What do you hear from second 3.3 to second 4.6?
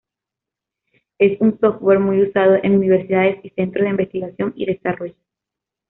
y centros de investigación